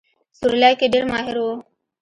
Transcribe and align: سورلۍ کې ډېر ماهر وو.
سورلۍ 0.37 0.73
کې 0.79 0.87
ډېر 0.93 1.05
ماهر 1.11 1.35
وو. 1.43 1.51